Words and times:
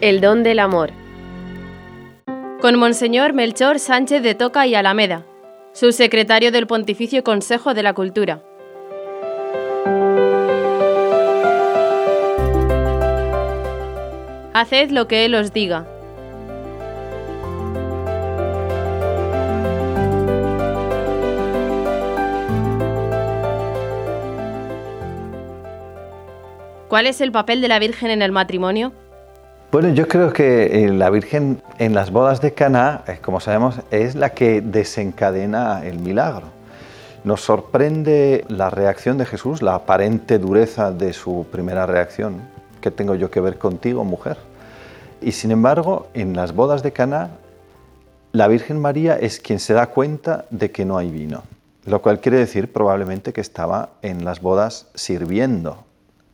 El 0.00 0.22
don 0.22 0.42
del 0.42 0.60
amor. 0.60 0.92
Con 2.62 2.78
Monseñor 2.78 3.34
Melchor 3.34 3.78
Sánchez 3.78 4.22
de 4.22 4.34
Toca 4.34 4.66
y 4.66 4.74
Alameda, 4.74 5.26
subsecretario 5.74 6.50
del 6.50 6.66
Pontificio 6.66 7.22
Consejo 7.22 7.74
de 7.74 7.82
la 7.82 7.92
Cultura. 7.92 8.42
Haced 14.54 14.90
lo 14.90 15.06
que 15.06 15.26
Él 15.26 15.34
os 15.34 15.52
diga. 15.52 15.86
¿Cuál 26.88 27.06
es 27.06 27.20
el 27.20 27.30
papel 27.32 27.60
de 27.60 27.68
la 27.68 27.78
Virgen 27.78 28.10
en 28.10 28.22
el 28.22 28.32
matrimonio? 28.32 28.94
Bueno, 29.72 29.90
yo 29.90 30.08
creo 30.08 30.32
que 30.32 30.84
eh, 30.84 30.88
la 30.88 31.10
Virgen 31.10 31.62
en 31.78 31.94
las 31.94 32.10
bodas 32.10 32.40
de 32.40 32.54
Caná, 32.54 33.04
eh, 33.06 33.20
como 33.22 33.38
sabemos, 33.38 33.76
es 33.92 34.16
la 34.16 34.30
que 34.30 34.62
desencadena 34.62 35.86
el 35.86 36.00
milagro. 36.00 36.48
Nos 37.22 37.42
sorprende 37.42 38.44
la 38.48 38.68
reacción 38.70 39.16
de 39.16 39.26
Jesús, 39.26 39.62
la 39.62 39.76
aparente 39.76 40.40
dureza 40.40 40.90
de 40.90 41.12
su 41.12 41.46
primera 41.52 41.86
reacción. 41.86 42.40
¿Qué 42.80 42.90
tengo 42.90 43.14
yo 43.14 43.30
que 43.30 43.40
ver 43.40 43.58
contigo, 43.58 44.02
mujer? 44.04 44.38
Y 45.22 45.30
sin 45.30 45.52
embargo, 45.52 46.08
en 46.14 46.34
las 46.34 46.52
bodas 46.52 46.82
de 46.82 46.92
Caná, 46.92 47.30
la 48.32 48.48
Virgen 48.48 48.80
María 48.80 49.16
es 49.20 49.38
quien 49.38 49.60
se 49.60 49.72
da 49.72 49.86
cuenta 49.86 50.46
de 50.50 50.72
que 50.72 50.84
no 50.84 50.98
hay 50.98 51.12
vino, 51.12 51.44
lo 51.86 52.02
cual 52.02 52.18
quiere 52.18 52.38
decir 52.38 52.72
probablemente 52.72 53.32
que 53.32 53.40
estaba 53.40 53.90
en 54.02 54.24
las 54.24 54.40
bodas 54.40 54.88
sirviendo, 54.96 55.84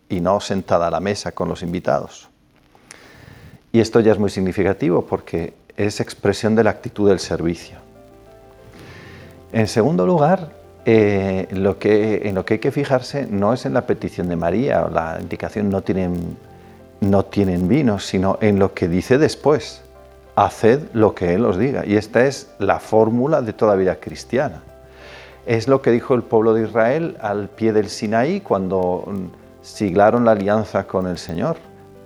y 0.08 0.20
no 0.20 0.40
sentada 0.40 0.86
a 0.86 0.90
la 0.90 1.00
mesa 1.00 1.32
con 1.32 1.50
los 1.50 1.62
invitados. 1.62 2.30
Y 3.76 3.80
esto 3.80 4.00
ya 4.00 4.12
es 4.12 4.18
muy 4.18 4.30
significativo 4.30 5.04
porque 5.04 5.52
es 5.76 6.00
expresión 6.00 6.54
de 6.54 6.64
la 6.64 6.70
actitud 6.70 7.10
del 7.10 7.18
servicio. 7.18 7.76
En 9.52 9.66
segundo 9.68 10.06
lugar, 10.06 10.48
eh, 10.86 11.46
en 11.50 11.62
lo 11.62 11.78
que 11.78 12.54
hay 12.54 12.58
que 12.58 12.70
fijarse 12.70 13.26
no 13.26 13.52
es 13.52 13.66
en 13.66 13.74
la 13.74 13.86
petición 13.86 14.30
de 14.30 14.36
María 14.36 14.86
o 14.86 14.88
la 14.88 15.18
indicación 15.20 15.68
no 15.68 15.82
tienen, 15.82 16.38
no 17.02 17.26
tienen 17.26 17.68
vino, 17.68 17.98
sino 17.98 18.38
en 18.40 18.58
lo 18.58 18.72
que 18.72 18.88
dice 18.88 19.18
después. 19.18 19.82
Haced 20.36 20.80
lo 20.94 21.14
que 21.14 21.34
Él 21.34 21.44
os 21.44 21.58
diga. 21.58 21.84
Y 21.84 21.96
esta 21.96 22.24
es 22.24 22.48
la 22.58 22.80
fórmula 22.80 23.42
de 23.42 23.52
toda 23.52 23.76
vida 23.76 23.96
cristiana. 23.96 24.62
Es 25.44 25.68
lo 25.68 25.82
que 25.82 25.90
dijo 25.90 26.14
el 26.14 26.22
pueblo 26.22 26.54
de 26.54 26.62
Israel 26.62 27.18
al 27.20 27.50
pie 27.50 27.74
del 27.74 27.90
Sinaí 27.90 28.40
cuando 28.40 29.04
siglaron 29.60 30.24
la 30.24 30.30
alianza 30.30 30.86
con 30.86 31.06
el 31.06 31.18
Señor. 31.18 31.58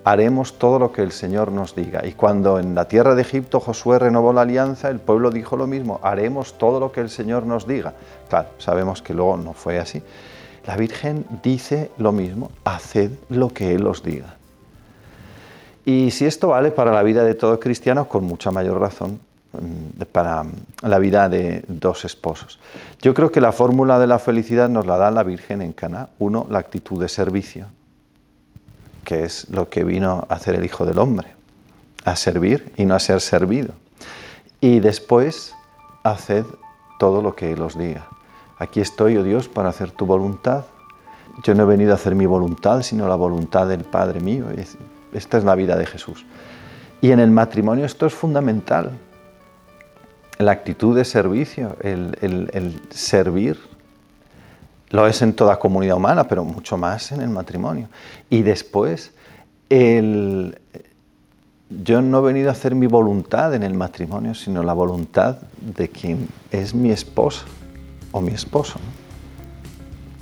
Haremos 0.03 0.57
todo 0.57 0.79
lo 0.79 0.91
que 0.91 1.03
el 1.03 1.11
Señor 1.11 1.51
nos 1.51 1.75
diga. 1.75 2.05
Y 2.05 2.13
cuando 2.13 2.59
en 2.59 2.73
la 2.73 2.87
tierra 2.87 3.13
de 3.13 3.21
Egipto 3.21 3.59
Josué 3.59 3.99
renovó 3.99 4.33
la 4.33 4.41
alianza, 4.41 4.89
el 4.89 4.99
pueblo 4.99 5.29
dijo 5.29 5.57
lo 5.57 5.67
mismo, 5.67 5.99
haremos 6.01 6.57
todo 6.57 6.79
lo 6.79 6.91
que 6.91 7.01
el 7.01 7.09
Señor 7.09 7.45
nos 7.45 7.67
diga. 7.67 7.93
Claro, 8.29 8.49
sabemos 8.57 9.01
que 9.01 9.13
luego 9.13 9.37
no 9.37 9.53
fue 9.53 9.79
así. 9.79 10.01
La 10.65 10.75
Virgen 10.75 11.25
dice 11.43 11.91
lo 11.97 12.11
mismo, 12.11 12.51
haced 12.63 13.11
lo 13.29 13.49
que 13.49 13.73
Él 13.73 13.87
os 13.87 14.03
diga. 14.03 14.35
Y 15.85 16.11
si 16.11 16.25
esto 16.25 16.49
vale 16.49 16.71
para 16.71 16.91
la 16.91 17.01
vida 17.03 17.23
de 17.23 17.33
todo 17.33 17.59
cristiano, 17.59 18.07
con 18.07 18.23
mucha 18.23 18.51
mayor 18.51 18.79
razón 18.79 19.19
mm, 19.53 20.03
para 20.11 20.45
la 20.83 20.99
vida 20.99 21.27
de 21.29 21.63
dos 21.67 22.05
esposos. 22.05 22.59
Yo 23.01 23.13
creo 23.13 23.31
que 23.31 23.41
la 23.41 23.51
fórmula 23.51 23.97
de 23.97 24.07
la 24.07 24.19
felicidad 24.19 24.69
nos 24.69 24.85
la 24.85 24.97
da 24.97 25.09
la 25.09 25.23
Virgen 25.23 25.61
en 25.61 25.73
Cana. 25.73 26.09
Uno, 26.19 26.45
la 26.49 26.59
actitud 26.59 27.01
de 27.01 27.09
servicio, 27.09 27.65
que 29.03 29.23
es 29.23 29.49
lo 29.49 29.69
que 29.69 29.83
vino 29.83 30.25
a 30.29 30.35
hacer 30.35 30.55
el 30.55 30.65
Hijo 30.65 30.85
del 30.85 30.99
Hombre, 30.99 31.29
a 32.05 32.15
servir 32.15 32.71
y 32.77 32.85
no 32.85 32.95
a 32.95 32.99
ser 32.99 33.21
servido. 33.21 33.73
Y 34.59 34.79
después, 34.79 35.53
haced 36.03 36.45
todo 36.99 37.21
lo 37.21 37.35
que 37.35 37.51
Él 37.51 37.61
os 37.61 37.77
diga. 37.77 38.07
Aquí 38.57 38.79
estoy, 38.79 39.17
oh 39.17 39.23
Dios, 39.23 39.47
para 39.47 39.69
hacer 39.69 39.91
tu 39.91 40.05
voluntad. 40.05 40.65
Yo 41.43 41.55
no 41.55 41.63
he 41.63 41.65
venido 41.65 41.93
a 41.93 41.95
hacer 41.95 42.13
mi 42.13 42.25
voluntad, 42.25 42.83
sino 42.83 43.07
la 43.07 43.15
voluntad 43.15 43.67
del 43.67 43.83
Padre 43.83 44.19
mío. 44.19 44.45
Esta 45.13 45.37
es 45.37 45.43
la 45.43 45.55
vida 45.55 45.75
de 45.77 45.85
Jesús. 45.85 46.25
Y 47.01 47.11
en 47.11 47.19
el 47.19 47.31
matrimonio 47.31 47.85
esto 47.85 48.05
es 48.05 48.13
fundamental 48.13 48.91
la 50.37 50.51
actitud 50.51 50.95
de 50.95 51.05
servicio, 51.05 51.75
el, 51.81 52.81
servir, 52.89 53.59
lo 54.91 55.07
es 55.07 55.21
en 55.21 55.33
toda 55.33 55.57
comunidad 55.57 55.97
humana, 55.97 56.27
pero 56.27 56.43
mucho 56.43 56.77
más 56.77 57.11
en 57.11 57.21
el 57.21 57.29
matrimonio. 57.29 57.87
Y 58.29 58.41
después, 58.41 59.13
el, 59.69 60.59
yo 61.69 62.01
no 62.01 62.19
he 62.19 62.21
venido 62.21 62.49
a 62.49 62.51
hacer 62.51 62.75
mi 62.75 62.87
voluntad 62.87 63.53
en 63.53 63.63
el 63.63 63.73
matrimonio, 63.73 64.35
sino 64.35 64.63
la 64.63 64.73
voluntad 64.73 65.37
de 65.61 65.89
quien 65.89 66.27
es 66.51 66.75
mi 66.75 66.91
esposa 66.91 67.45
o 68.11 68.19
mi 68.19 68.33
esposo. 68.33 68.79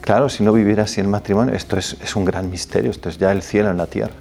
Claro, 0.01 0.29
si 0.29 0.43
no 0.43 0.53
viviera 0.53 0.83
así 0.83 1.01
el 1.01 1.07
matrimonio, 1.07 1.55
esto 1.55 1.77
es, 1.77 1.97
es 2.01 2.15
un 2.15 2.25
gran 2.25 2.49
misterio, 2.49 2.91
esto 2.91 3.09
es 3.09 3.17
ya 3.17 3.31
el 3.31 3.41
cielo 3.41 3.71
en 3.71 3.77
la 3.77 3.87
tierra. 3.87 4.13